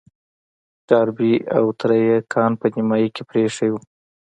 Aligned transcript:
ډاربي 0.87 1.33
او 1.57 1.65
تره 1.79 1.95
يې 2.07 2.15
کان 2.33 2.51
په 2.59 2.67
نيمايي 2.75 3.07
کې 3.15 3.23
پرېيښی 3.29 3.69
و. 3.71 3.75